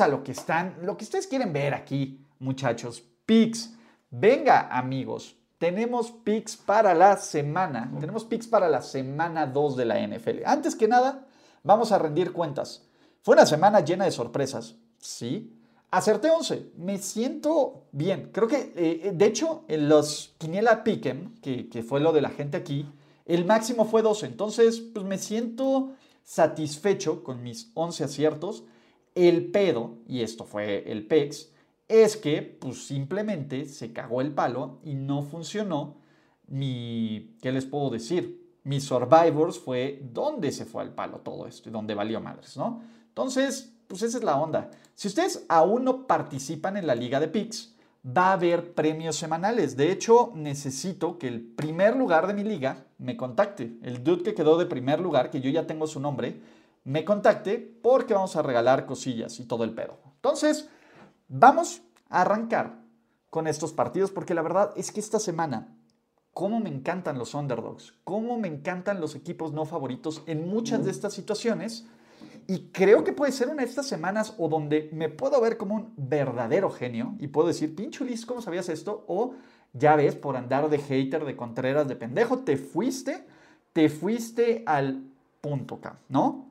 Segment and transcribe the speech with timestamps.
[0.00, 3.04] A lo que están, lo que ustedes quieren ver aquí, muchachos.
[3.26, 3.74] Picks.
[4.10, 5.36] Venga, amigos.
[5.58, 7.92] Tenemos picks para la semana.
[8.00, 10.46] Tenemos picks para la semana 2 de la NFL.
[10.46, 11.26] Antes que nada,
[11.62, 12.88] vamos a rendir cuentas.
[13.20, 14.76] Fue una semana llena de sorpresas.
[14.98, 15.54] Sí.
[15.90, 16.72] Acerté 11.
[16.78, 18.30] Me siento bien.
[18.32, 22.30] Creo que, eh, de hecho, en los Quiniela Pick'em, que, que fue lo de la
[22.30, 22.86] gente aquí,
[23.26, 24.24] el máximo fue 12.
[24.24, 25.92] Entonces, pues me siento
[26.24, 28.64] satisfecho con mis 11 aciertos.
[29.28, 31.52] El pedo, y esto fue el PEX,
[31.88, 35.98] es que pues simplemente se cagó el palo y no funcionó
[36.46, 38.56] mi, ¿qué les puedo decir?
[38.64, 42.80] Mi Survivors fue donde se fue al palo todo esto y donde valió madres, ¿no?
[43.08, 44.70] Entonces, pues esa es la onda.
[44.94, 47.74] Si ustedes aún no participan en la liga de picks,
[48.06, 49.76] va a haber premios semanales.
[49.76, 53.76] De hecho, necesito que el primer lugar de mi liga me contacte.
[53.82, 56.40] El dude que quedó de primer lugar, que yo ya tengo su nombre,
[56.84, 59.98] me contacte porque vamos a regalar cosillas y todo el pedo.
[60.16, 60.68] Entonces,
[61.28, 62.80] vamos a arrancar
[63.30, 65.76] con estos partidos porque la verdad es que esta semana,
[66.32, 70.90] cómo me encantan los underdogs, cómo me encantan los equipos no favoritos en muchas de
[70.90, 71.86] estas situaciones.
[72.46, 75.76] Y creo que puede ser una de estas semanas o donde me puedo ver como
[75.76, 79.04] un verdadero genio y puedo decir, pinchulis, ¿cómo sabías esto?
[79.06, 79.34] O
[79.72, 83.24] ya ves, por andar de hater, de contreras, de pendejo, te fuiste,
[83.72, 85.04] te fuiste al
[85.40, 86.49] punto K, ¿no?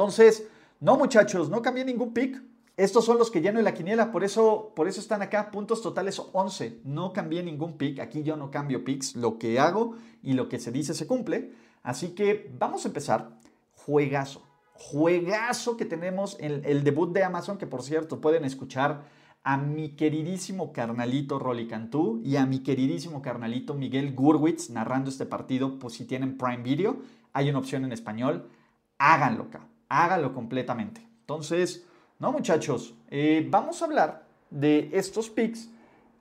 [0.00, 0.48] Entonces,
[0.80, 2.42] no muchachos, no cambié ningún pick.
[2.78, 5.50] Estos son los que lleno en la quiniela, por eso, por eso están acá.
[5.50, 6.80] Puntos totales 11.
[6.84, 8.00] No cambié ningún pick.
[8.00, 9.14] Aquí yo no cambio picks.
[9.14, 11.52] Lo que hago y lo que se dice se cumple.
[11.82, 13.28] Así que vamos a empezar.
[13.74, 14.40] Juegazo.
[14.72, 19.04] Juegazo que tenemos en el debut de Amazon, que por cierto pueden escuchar
[19.44, 25.26] a mi queridísimo carnalito Rolly Cantú y a mi queridísimo carnalito Miguel Gurwitz narrando este
[25.26, 25.78] partido.
[25.78, 26.96] Pues si tienen Prime Video,
[27.34, 28.48] hay una opción en español.
[28.96, 31.06] Háganlo acá hágalo completamente.
[31.20, 31.86] Entonces,
[32.18, 35.70] no muchachos, eh, vamos a hablar de estos picks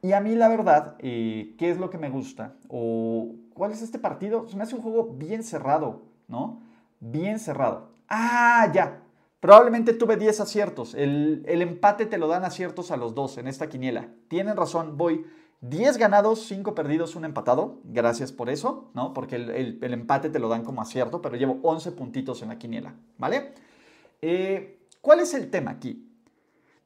[0.02, 2.56] y a mí la verdad, eh, ¿qué es lo que me gusta?
[2.68, 4.48] ¿O cuál es este partido?
[4.48, 6.62] Se me hace un juego bien cerrado, ¿no?
[7.00, 7.90] Bien cerrado.
[8.08, 9.02] Ah, ya.
[9.40, 10.94] Probablemente tuve 10 aciertos.
[10.96, 14.10] El, empate te lo dan aciertos a los dos en esta quiniela.
[14.28, 15.26] Tienen razón, voy
[15.62, 17.80] 10 ganados, 5 perdidos, un empatado.
[17.84, 19.14] Gracias por eso, ¿no?
[19.14, 22.96] Porque el, empate te lo dan como acierto, pero llevo 11 puntitos en la quiniela,
[23.18, 23.54] ¿vale?
[24.22, 26.10] Eh, ¿Cuál es el tema aquí?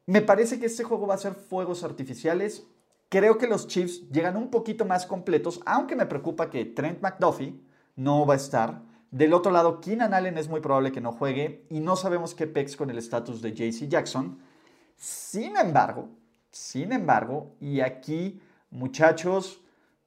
[0.06, 2.66] Me parece que este juego va a ser fuegos artificiales.
[3.10, 7.60] Creo que los Chiefs llegan un poquito más completos, aunque me preocupa que Trent McDuffie
[7.96, 8.82] no va a estar.
[9.12, 12.48] Del otro lado, Keenan Allen es muy probable que no juegue y no sabemos qué
[12.48, 14.40] pex con el estatus de JC Jackson.
[14.96, 16.10] Sin embargo,
[16.50, 18.42] sin embargo, y aquí
[18.74, 19.62] Muchachos,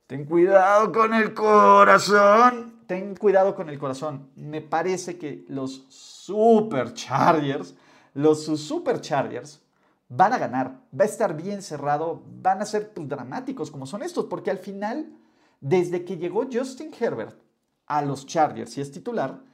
[0.08, 2.82] ten cuidado con el corazón.
[2.88, 4.28] Ten cuidado con el corazón.
[4.34, 7.76] Me parece que los Superchargers,
[8.12, 9.62] los Superchargers
[10.08, 10.80] van a ganar.
[10.92, 12.24] Va a estar bien cerrado.
[12.42, 14.24] Van a ser pues, dramáticos como son estos.
[14.24, 15.12] Porque al final,
[15.60, 17.38] desde que llegó Justin Herbert
[17.86, 19.44] a los Chargers y es titular,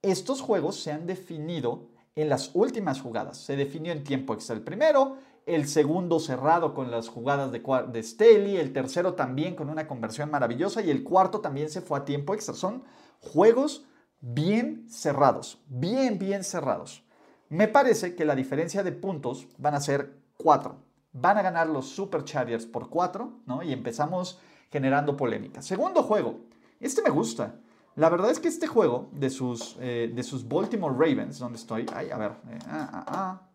[0.00, 3.36] estos juegos se han definido en las últimas jugadas.
[3.38, 8.60] Se definió en tiempo extra el primero, el segundo cerrado con las jugadas de, de
[8.60, 12.34] el tercero también con una conversión maravillosa y el cuarto también se fue a tiempo
[12.34, 12.54] extra.
[12.54, 12.84] Son
[13.20, 13.86] juegos
[14.20, 17.04] bien cerrados, bien, bien cerrados.
[17.48, 20.76] Me parece que la diferencia de puntos van a ser cuatro.
[21.12, 23.62] Van a ganar los Superchargers por cuatro, ¿no?
[23.62, 24.38] Y empezamos
[24.70, 25.60] generando polémica.
[25.60, 26.40] Segundo juego,
[26.78, 27.56] este me gusta.
[27.96, 31.86] La verdad es que este juego de sus, eh, de sus Baltimore Ravens, donde estoy,
[31.92, 33.48] ay, a ver, eh, ah, ah, ah.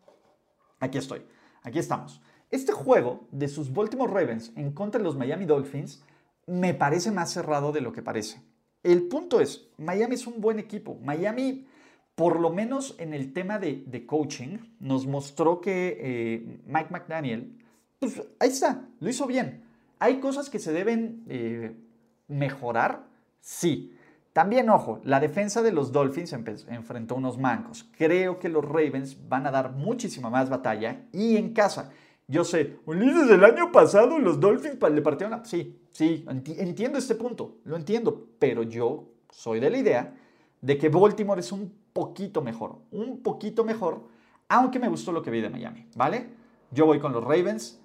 [0.81, 1.25] aquí estoy.
[1.65, 2.21] Aquí estamos.
[2.51, 6.03] Este juego de sus Baltimore Ravens en contra de los Miami Dolphins
[6.45, 8.39] me parece más cerrado de lo que parece.
[8.83, 10.99] El punto es, Miami es un buen equipo.
[11.01, 11.65] Miami,
[12.13, 17.57] por lo menos en el tema de, coaching, nos mostró que eh, Mike McDaniel,
[17.97, 19.63] pues ahí está, lo hizo bien.
[19.97, 21.75] ¿Hay cosas que se deben eh,
[22.27, 23.07] mejorar?
[23.41, 23.91] Sí.
[24.35, 27.89] También, ojo, la defensa de los Dolphins enfrentó unos mancos.
[27.97, 31.89] Creo que los Ravens van a dar muchísima más batalla y en casa.
[32.27, 35.45] Yo sé, Ulises, el año pasado los Dolphins le partieron la...
[35.45, 40.13] Sí, sí, entiendo este punto, lo entiendo, pero yo soy de la idea
[40.59, 44.03] de que Baltimore es un poquito mejor, un poquito mejor
[44.49, 46.27] Aunque me gustó lo que vi de Miami, ¿vale?
[46.71, 47.79] Yo voy con los Ravens.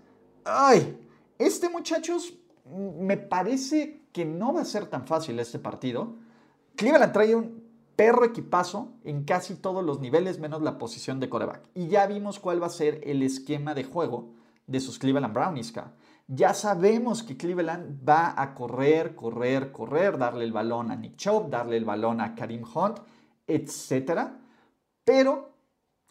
[0.44, 0.98] Ay,
[1.38, 2.34] este muchachos,
[2.98, 6.28] me parece que no va a ser tan fácil este partido.
[6.80, 7.62] Cleveland trae un
[7.94, 11.60] perro equipazo en casi todos los niveles, menos la posición de coreback.
[11.74, 14.30] Y ya vimos cuál va a ser el esquema de juego
[14.66, 15.74] de sus Cleveland Brownies.
[16.26, 21.50] Ya sabemos que Cleveland va a correr, correr, correr, darle el balón a Nick Chubb,
[21.50, 23.00] darle el balón a Karim Hunt,
[23.46, 24.30] etc.
[25.04, 25.50] Pero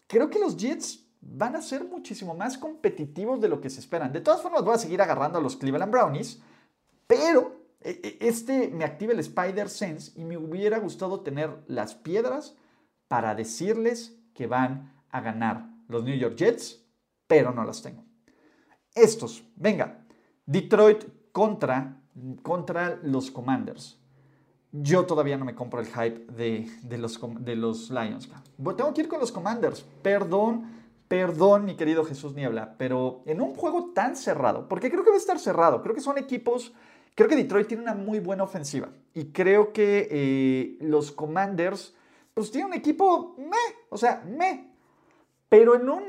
[0.06, 4.12] creo que los Jets van a ser muchísimo más competitivos de lo que se esperan.
[4.12, 6.40] De todas formas, voy a seguir agarrando a los Cleveland Brownies,
[7.08, 12.56] pero este me activa el Spider Sense y me hubiera gustado tener las piedras
[13.08, 16.84] para decirles que van a ganar los New York Jets,
[17.26, 18.04] pero no las tengo.
[18.94, 20.04] Estos, venga,
[20.46, 22.02] Detroit contra,
[22.42, 23.98] contra los Commanders.
[24.72, 28.28] Yo todavía no me compro el hype de, los, de los Lions.
[28.76, 29.84] Tengo que ir con los Commanders.
[30.02, 30.80] Perdón
[31.10, 35.16] Perdón, mi querido Jesús Niebla, pero en un juego tan cerrado, porque creo que va
[35.16, 36.72] a estar cerrado, creo que son equipos,
[37.14, 41.94] creo que Detroit tiene una muy buena ofensiva y creo que eh, los Commanders,
[42.34, 43.56] pues tienen un equipo me,
[43.88, 44.70] o sea, me.
[45.48, 46.02] Pero en un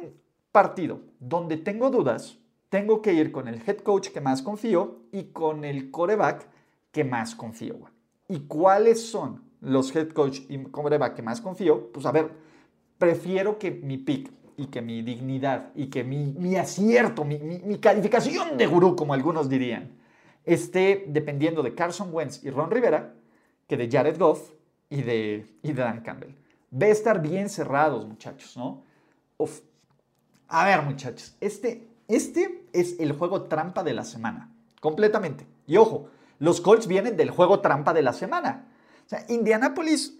[0.51, 2.37] partido donde tengo dudas,
[2.69, 6.47] tengo que ir con el head coach que más confío y con el coreback
[6.91, 7.79] que más confío.
[8.27, 11.91] ¿Y cuáles son los head coach y coreback que más confío?
[11.91, 12.31] Pues a ver,
[12.97, 18.67] prefiero que mi pick y que mi dignidad y que mi, acierto, mi, calificación de
[18.67, 19.91] gurú, como algunos dirían,
[20.45, 23.13] esté dependiendo de Carson Wentz y Ron Rivera
[23.67, 24.51] que de Jared Goff
[24.89, 26.35] y de, y Dan Campbell.
[26.71, 28.83] Ve a estar bien cerrados, muchachos, ¿no?
[30.47, 35.45] A ver, muchachos, este, este es el juego trampa de la semana, completamente.
[35.67, 36.09] Y ojo,
[36.39, 38.67] los Colts vienen del juego trampa de la semana.
[39.05, 40.19] O sea, Indianapolis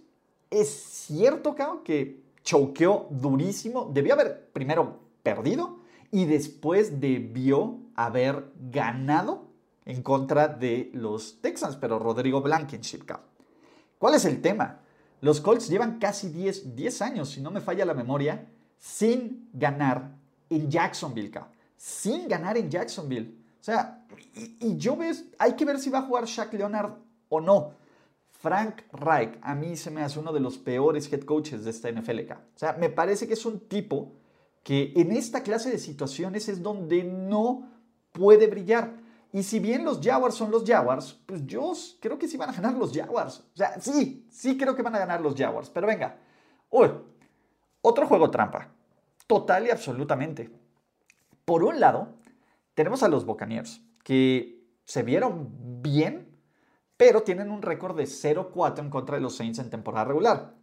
[0.50, 1.54] es cierto,
[1.84, 3.90] que choqueó durísimo.
[3.92, 5.80] Debió haber primero perdido
[6.10, 9.51] y después debió haber ganado
[9.84, 13.04] en contra de los Texans, pero Rodrigo Blankenship.
[13.98, 14.80] ¿Cuál es el tema?
[15.20, 20.16] Los Colts llevan casi 10, 10 años, si no me falla la memoria, sin ganar
[20.50, 21.32] en Jacksonville,
[21.76, 23.42] sin ganar en Jacksonville.
[23.60, 26.94] O sea, y, yo ves, hay que ver si va a jugar Shaq Leonard
[27.28, 27.74] o no.
[28.32, 31.92] Frank Reich a mí se me hace uno de los peores head coaches de esta
[31.92, 32.32] NFLK.
[32.32, 34.14] O sea, me parece que es un tipo
[34.64, 37.70] que en esta clase de situaciones es donde no
[38.10, 39.01] puede brillar.
[39.32, 42.52] Y si bien los Jaguars son los Jaguars, pues yo creo que sí van a
[42.52, 43.40] ganar los Jaguars.
[43.54, 45.70] O sea, sí, sí creo que van a ganar los Jaguars.
[45.70, 46.18] Pero venga.
[46.70, 46.90] Uy,
[47.80, 48.68] otro juego trampa.
[49.26, 50.50] Total y absolutamente.
[51.44, 52.16] Por un lado,
[52.74, 55.48] tenemos a los Buccaneers, que se vieron
[55.82, 56.32] bien
[57.02, 60.54] pero tienen un récord de 0-4 en contra de los Saints en temporada regular.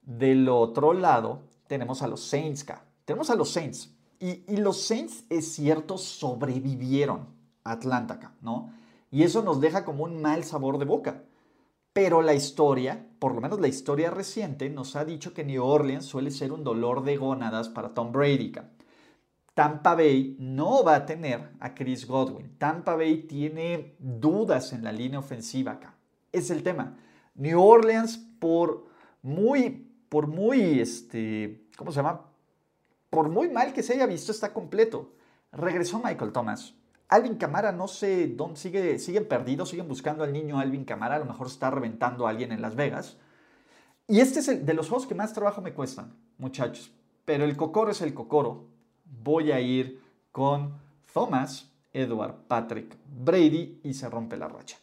[0.00, 2.64] Del otro lado, tenemos a los Saints,
[3.04, 3.94] Tenemos a los Saints.
[4.18, 7.26] Y, los Saints, es cierto, sobrevivieron
[7.64, 8.72] a Atlanta, ¿no?
[9.10, 11.22] Y eso nos deja como un mal sabor de boca.
[11.92, 16.04] Pero la historia, por lo menos la historia reciente, nos ha dicho que New Orleans
[16.04, 18.52] suele ser un dolor de gónadas para Tom Brady.
[19.54, 22.58] Tampa Bay no va a tener a Chris Godwin.
[22.58, 25.94] Tampa Bay tiene dudas en la línea ofensiva acá.
[26.32, 26.96] Es el tema.
[27.36, 28.86] New Orleans, por
[29.22, 32.26] muy, por muy, este, ¿cómo se llama?
[33.10, 35.12] Por muy mal que se haya visto, está completo.
[35.52, 36.74] Regresó Michael Thomas.
[37.08, 41.18] Alvin Camara, no sé dónde sigue, siguen perdidos, siguen buscando al niño Alvin Camara, a
[41.18, 43.16] lo mejor está reventando a alguien en Las Vegas.
[44.08, 46.92] Y este es el de los juegos que más trabajo me cuestan, muchachos.
[47.24, 48.74] Pero el cocoro es el cocoro
[49.22, 50.00] voy a ir
[50.32, 50.74] con
[51.12, 54.78] Thomas, Edward, Patrick, Brady y se rompe la racha.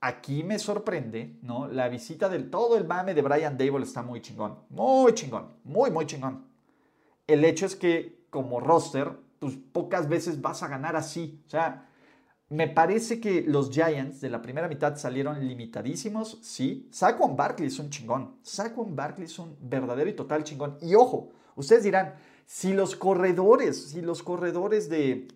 [0.00, 1.66] Aquí me sorprende, ¿no?
[1.66, 5.90] La visita del todo el mame de Brian Dable está muy chingón, muy chingón, muy,
[5.90, 6.46] muy chingón.
[7.26, 9.12] El hecho es que como roster,
[9.72, 11.42] pocas veces vas a ganar así.
[11.46, 11.88] O sea,
[12.48, 16.88] me parece que los Giants de la primera mitad salieron limitadísimos, sí.
[16.92, 18.36] Saquon Barkley es un chingón.
[18.42, 20.78] Saquon Barkley es un verdadero y total chingón.
[20.82, 22.14] Y ojo, ustedes dirán,
[22.46, 25.28] si los corredores, si los corredores de,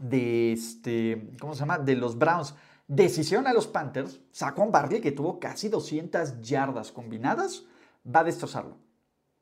[0.00, 1.78] de este, ¿cómo se llama?
[1.78, 2.54] De los Browns
[2.86, 7.64] decisión a los Panthers, Saquon Barkley, que tuvo casi 200 yardas combinadas,
[8.04, 8.76] va a destrozarlo.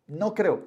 [0.06, 0.66] No creo.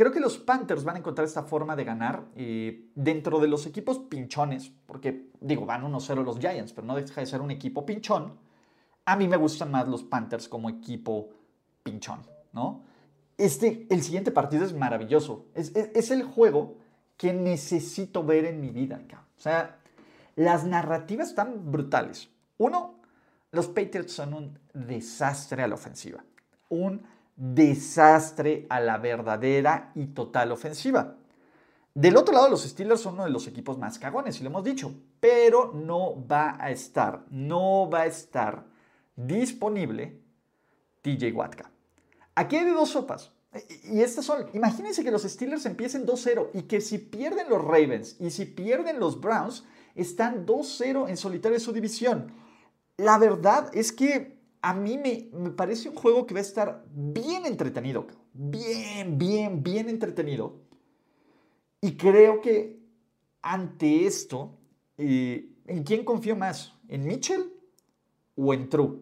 [0.00, 3.66] Creo que los Panthers van a encontrar esta forma de ganar eh, dentro de los
[3.66, 7.84] equipos pinchones, porque digo, van 1-0 los Giants, pero no deja de ser un equipo
[7.84, 8.32] pinchón.
[9.04, 11.28] A mí me gustan más los Panthers como equipo
[11.82, 12.20] pinchón,
[12.54, 12.80] ¿no?
[13.36, 15.48] Este, el siguiente partido es maravilloso.
[15.52, 16.78] Es, el juego
[17.18, 19.02] que necesito ver en mi vida.
[19.36, 19.80] O sea,
[20.34, 22.30] las narrativas están brutales.
[22.56, 22.94] Uno,
[23.50, 26.24] los Patriots son un desastre a la ofensiva.
[26.70, 27.19] Un desastre
[28.68, 31.16] a la verdadera y total ofensiva.
[31.94, 34.62] Del otro lado, los Steelers son uno de los equipos más cagones, y lo hemos
[34.62, 38.66] dicho, pero no va a estar, no va a estar
[39.16, 40.20] disponible
[41.02, 41.70] TJ Watka.
[42.34, 43.32] Aquí hay de dos sopas.
[43.84, 48.16] Y estas son, imagínense que los Steelers empiecen 2-0 y que si pierden los Ravens
[48.20, 49.64] y si pierden los Browns,
[49.96, 52.32] están 2-0 en solitario de su división.
[52.96, 56.84] La verdad es que a mí me, me, parece un juego que va a estar
[56.92, 58.06] bien entretenido.
[58.32, 60.60] Bien, bien, bien entretenido.
[61.80, 62.80] Y creo que
[63.42, 64.58] ante esto,
[64.98, 66.74] eh, ¿en quién confío más?
[66.88, 67.52] ¿En Mitchell
[68.36, 68.98] o en True?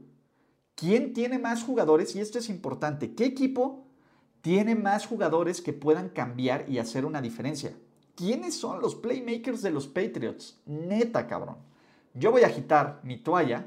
[0.74, 2.14] ¿Quién tiene más jugadores?
[2.14, 3.14] Y esto es importante.
[3.14, 3.88] ¿Qué equipo
[4.42, 7.76] tiene más jugadores que puedan cambiar y hacer una diferencia?
[8.14, 10.60] ¿Quiénes son los playmakers de los Patriots?
[10.66, 11.56] Neta, cabrón.
[12.14, 13.66] Yo voy a agitar mi toalla,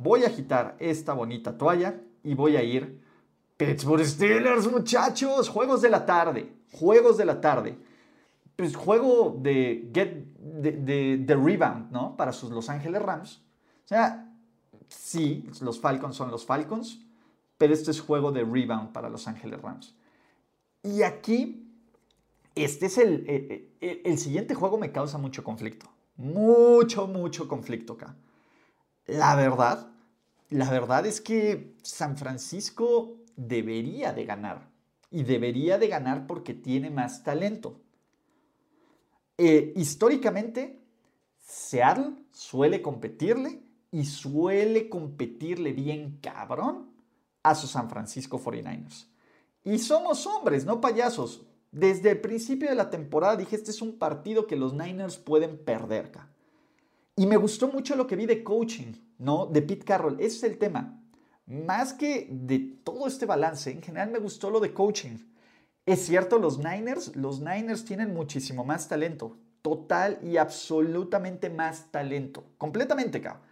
[0.00, 3.00] voy a agitar esta bonita toalla y voy a ir
[3.56, 5.48] Pittsburgh Steelers, muchachos.
[5.50, 6.50] Juegos de la tarde.
[6.72, 7.76] Juegos de la tarde.
[8.56, 12.16] Pues juego de get de, rebound, ¿no?
[12.16, 13.42] Para sus Los Ángeles Rams.
[13.84, 14.32] O sea,
[14.88, 17.00] sí, los Falcons son los Falcons,
[17.58, 19.94] pero este es juego de rebound para Los Ángeles Rams.
[20.82, 21.70] Y aquí,
[22.54, 25.86] este es el, el, el, siguiente juego me causa mucho conflicto.
[26.16, 28.16] Mucho, mucho conflicto acá.
[29.10, 29.88] La verdad,
[30.50, 34.70] la verdad es que San Francisco debería de ganar.
[35.10, 37.80] Y debería de ganar porque tiene más talento.
[39.36, 40.78] Eh, históricamente,
[41.40, 46.90] Seattle suele competirle y suele competirle bien cabrón
[47.42, 49.08] a sus San Francisco 49ers.
[49.64, 51.44] Y somos hombres, no payasos.
[51.72, 55.58] Desde el principio de la temporada dije, este es un partido que los Niners pueden
[55.58, 56.12] perder.
[57.20, 59.44] Y me gustó mucho lo que vi de coaching, ¿no?
[59.44, 60.18] De Pete Carroll.
[60.20, 61.02] Ese es el tema.
[61.44, 65.18] Más que de todo este balance, en general me gustó lo de coaching.
[65.84, 69.36] Es cierto, los Niners, los Niners tienen muchísimo más talento.
[69.60, 72.42] Total y absolutamente más talento.
[72.56, 73.42] Completamente, acá.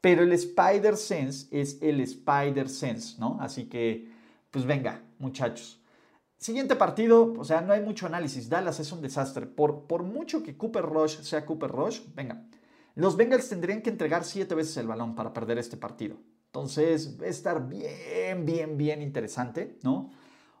[0.00, 3.36] Pero el Spider Sense es el Spider Sense, ¿no?
[3.38, 4.10] Así que,
[4.50, 5.78] pues venga, muchachos.
[6.38, 8.48] Siguiente partido, o sea, no hay mucho análisis.
[8.48, 9.44] Dallas es un desastre.
[9.44, 12.46] Por, por mucho que Cooper Rush sea Cooper Rush, venga.
[13.00, 16.18] Los Bengals tendrían que entregar siete veces el balón para perder este partido.
[16.48, 20.10] Entonces, va a estar bien, bien, bien interesante, ¿no?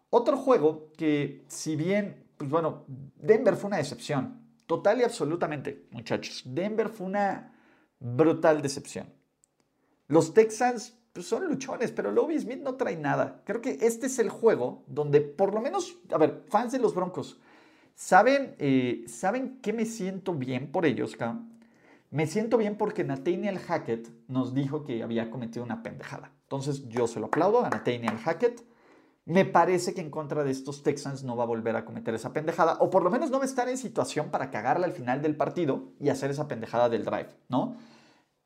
[0.08, 4.40] Otro juego que, si bien, pues bueno, Denver fue una decepción.
[4.64, 6.42] Total y absolutamente, muchachos.
[6.46, 7.52] Denver fue una
[7.98, 9.12] brutal decepción.
[10.08, 13.42] Los Texans pues, son luchones, pero Lobby Smith no trae nada.
[13.44, 16.94] Creo que este es el juego donde por lo menos, a ver, fans de los
[16.94, 17.38] Broncos,
[17.94, 21.16] ¿saben, eh, ¿saben qué me siento bien por ellos,
[22.10, 26.32] Me siento bien porque Nathaniel Hackett nos dijo que había cometido una pendejada.
[26.42, 28.64] Entonces yo se lo aplaudo a Nathaniel Hackett.
[29.26, 32.32] Me parece que en contra de estos Texans no va a volver a cometer esa
[32.32, 35.22] pendejada, o por lo menos no va a estar en situación para cagarla al final
[35.22, 37.76] del partido y hacer esa pendejada del drive, ¿no?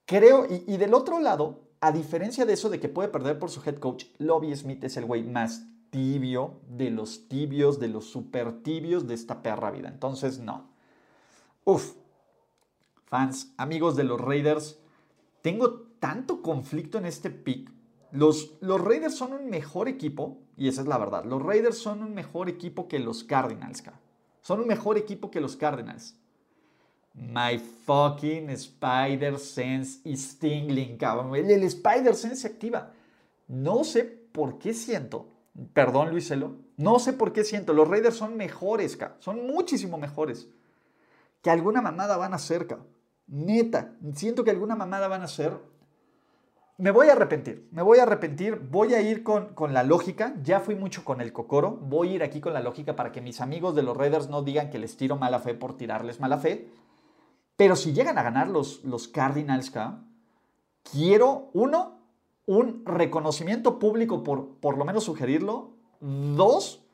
[0.04, 3.62] Creo, y, del otro lado, a diferencia de eso de que puede perder por su
[3.64, 8.62] head coach, Lobby Smith es el güey más tibio de los tibios, de los super
[8.62, 9.88] tibios de esta perra vida.
[9.88, 10.68] Entonces, no.
[11.64, 11.94] Uf,
[13.56, 14.78] amigos de los Raiders,
[15.42, 17.70] tengo tanto conflicto en este pick.
[18.10, 21.24] Los, los Raiders son un mejor equipo, y esa es la verdad.
[21.24, 23.82] Los Raiders son un mejor equipo que los Cardinals,
[24.40, 26.16] Son un mejor equipo que los Cardinals.
[27.14, 31.34] My fucking Spider Sense is tingling, cabrón.
[31.36, 32.92] El, Spider Sense se activa.
[33.46, 35.28] No sé por qué siento,
[35.72, 38.98] perdón Luiselo, no sé por qué siento, los Raiders son mejores.
[39.20, 40.48] Son muchísimo mejores.
[41.40, 42.66] Que alguna mamada van a hacer.
[43.26, 45.58] Neta, siento que alguna mamada van a hacer.
[46.76, 50.34] Me voy a arrepentir, me voy a arrepentir, voy a ir con, con, la lógica,
[50.42, 53.20] ya fui mucho con el cocoro, voy a ir aquí con la lógica para que
[53.20, 56.38] mis amigos de los Raiders no digan que les tiro mala fe por tirarles mala
[56.38, 56.68] fe.
[57.56, 59.72] Pero si llegan a ganar los, los Cardinals,
[60.82, 62.00] quiero, uno,
[62.46, 65.74] un reconocimiento público por por lo menos sugerirlo.
[66.00, 66.84] Dos,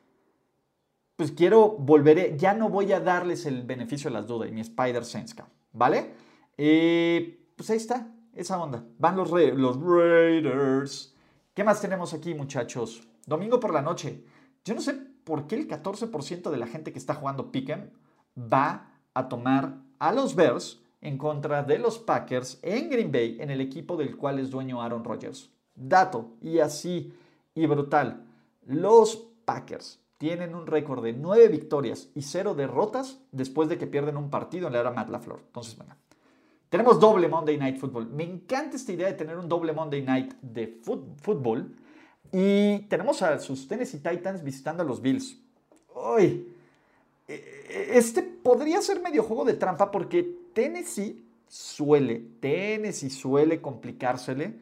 [1.15, 4.61] pues quiero volver, ya no voy a darles el beneficio de las dudas y mi
[4.61, 5.35] Spider Sense,
[5.73, 6.13] ¿vale?
[6.57, 8.85] Eh, pues ahí está, esa onda.
[8.97, 11.15] Van los, los Raiders.
[11.53, 13.07] ¿Qué más tenemos aquí, muchachos?
[13.25, 14.23] Domingo por la noche.
[14.63, 17.89] Yo no sé por qué el 14% de la gente que está jugando Pick'em
[18.37, 23.49] va a tomar a los Bears en contra de los Packers en Green Bay, en
[23.49, 25.51] el equipo del cual es dueño Aaron Rodgers.
[25.75, 27.13] Dato, y así,
[27.55, 28.25] y brutal.
[28.65, 34.17] Los Packers tienen un récord de 9 victorias y 0 derrotas después de que pierden
[34.17, 35.39] un partido en la era Matt LaFleur.
[35.47, 35.97] Entonces, venga.
[36.69, 38.05] Tenemos doble Monday Night Football.
[38.11, 40.79] Me encanta esta idea de tener un doble Monday Night de
[41.23, 41.75] fútbol.
[42.31, 45.39] Y tenemos a sus Tennessee Titans visitando a los Bills.
[45.95, 46.53] Uy,
[47.27, 50.21] e, e, este podría ser medio juego de trampa porque
[50.53, 54.53] Tennessee suele, Tennessee suele complicársele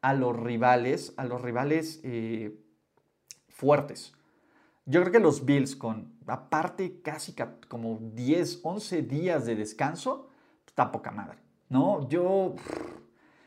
[0.00, 2.56] a los rivales, a los rivales eh,
[3.48, 4.12] fuertes.
[4.90, 7.34] Yo creo que los Bills con, aparte casi
[7.68, 10.30] como 10, 11 días de descanso,
[10.66, 11.36] está poca madre,
[11.68, 12.08] ¿no?
[12.08, 12.54] Yo,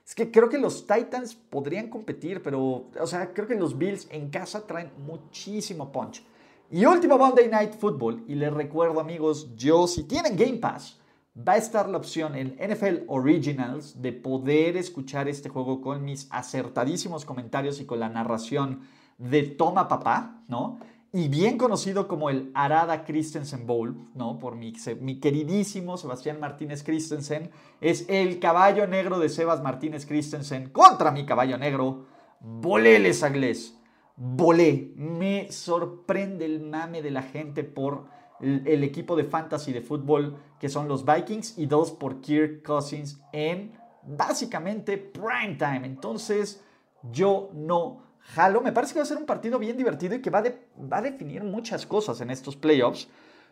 [0.05, 4.07] es que creo que los Titans podrían competir, pero, o sea, creo que los Bills
[4.11, 6.23] en casa traen muchísimo punch.
[6.69, 10.99] Y último Monday Night Football, y les recuerdo amigos, yo si tienen Game Pass,
[11.35, 16.27] va a estar la opción en NFL Originals de poder escuchar este juego con mis
[16.29, 18.81] acertadísimos comentarios y con la narración
[19.17, 20.77] de Toma Papá, ¿no?
[21.13, 24.39] Y bien conocido como el Arada Christensen Bowl, ¿no?
[24.39, 24.71] Por mi,
[25.19, 27.51] queridísimo Sebastián Martínez Christensen.
[27.81, 32.05] Es el caballo negro de Sebas Martínez Christensen contra mi caballo negro,
[32.39, 33.77] Boleles Aglés.
[34.15, 34.93] Volé.
[34.95, 38.05] Me sorprende el mame de la gente por
[38.39, 43.21] el, equipo de fantasy de fútbol que son los Vikings y dos por Kirk Cousins
[43.33, 45.85] en básicamente prime time.
[45.85, 46.63] Entonces
[47.11, 48.61] yo no jalo.
[48.61, 50.43] Me parece que va a ser un partido bien divertido y que va,
[50.91, 53.07] a definir muchas cosas en estos playoffs.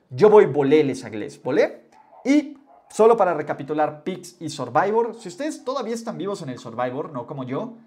[0.10, 1.90] Yo voy volé les agles, volé.
[2.26, 2.58] Y
[2.90, 7.28] solo para recapitular picks y Survivor, si ustedes todavía están vivos en el Survivor, no
[7.28, 7.78] como yo,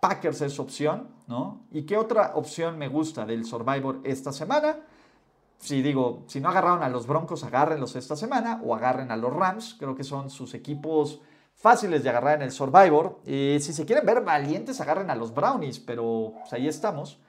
[0.00, 1.62] Packers es su opción, ¿no?
[1.72, 4.78] ¿Y qué otra opción me gusta del Survivor esta semana?
[5.58, 9.32] si digo, si no agarraron a los Broncos, agárrenlos esta semana o agarren a los
[9.32, 9.76] Rams.
[9.78, 11.20] Creo que son sus equipos
[11.58, 13.18] fáciles de agarrar en el Survivor.
[13.24, 17.20] Si se quieren ver valientes, agarren a los Brownies, pero pues, ahí estamos.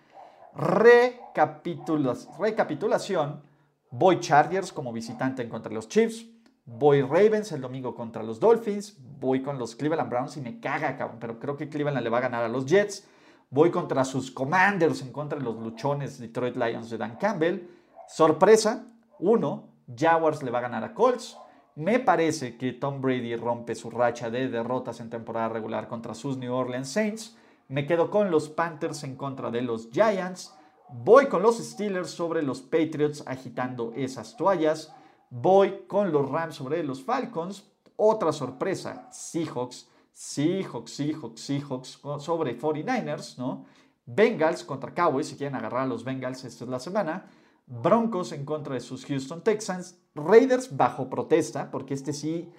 [0.55, 3.43] recapitulación.
[3.91, 6.27] Voy Chargers como visitante en contra los Chiefs.
[6.65, 8.95] Voy Ravens el domingo contra los Dolphins.
[9.19, 11.17] Voy con los Cleveland Browns y me caga, cabrón.
[11.19, 13.07] Pero creo que Cleveland le va a ganar a los Jets.
[13.50, 17.67] Voy contra sus Commanders en contra de los luchones Detroit Lions de Dan Campbell.
[18.08, 18.86] Sorpresa,
[19.17, 21.36] uno, Jaguars le va a ganar a Colts.
[21.80, 26.36] Me parece que Tom Brady rompe su racha de derrotas en temporada regular contra sus
[26.36, 27.38] New Orleans Saints.
[27.70, 30.54] Me quedo con los Panthers en contra de los Giants.
[30.89, 34.94] Voy con los Steelers sobre los Patriots agitando esas toallas.
[35.30, 37.63] Voy con los Rams sobre los Falcons.
[37.96, 43.63] Otra sorpresa, Seahawks, Seahawks, Seahawks, Seahawks sobre 49ers, ¿no?
[44.06, 47.32] Bengals contra Cowboys, si quieren agarrar a los Bengals, esta es la semana.
[47.65, 52.52] Broncos en contra de sus Houston Texans, Raiders bajo protesta, porque este sí,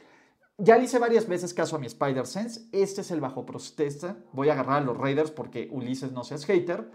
[0.59, 4.19] ya le hice varias veces caso a mi Spider Sense, este es el bajo protesta,
[4.33, 6.91] voy a agarrar a los Raiders porque Ulises no seas hater,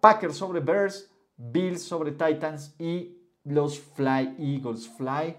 [0.00, 5.36] Packers sobre Bears, Bills sobre Titans y los Fly Eagles Fly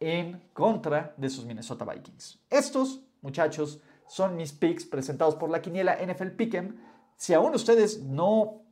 [0.00, 2.40] en contra de sus Minnesota Vikings.
[2.50, 6.76] Estos, muchachos, son mis picks presentados por la quiniela NFL Pick'em.
[7.16, 8.62] Si aún ustedes no,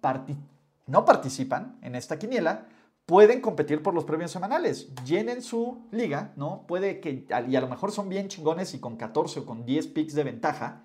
[0.87, 2.69] no participan en esta quiniela,
[3.07, 4.89] pueden competir por los premios semanales.
[5.05, 6.65] Llenen su liga, ¿no?
[6.67, 9.87] Puede que, y a lo mejor son bien chingones y con 14 o con 10
[9.89, 10.83] picks de ventaja,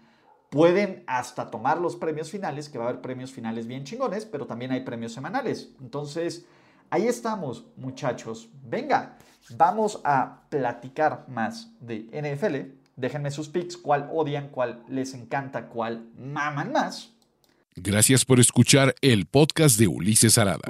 [0.49, 4.45] pueden hasta tomar los premios finales, que va a haber premios finales bien chingones, pero
[4.45, 5.71] también hay premios semanales.
[5.81, 6.45] Entonces,
[6.91, 8.49] ahí estamos, muchachos.
[8.63, 9.17] Venga,
[9.57, 12.77] vamos a platicar más de NFL.
[12.95, 17.13] Déjenme sus picks, cuál odian, cuál les encanta, cuál maman más.
[17.75, 20.69] Gracias por escuchar el podcast de Ulises Arada.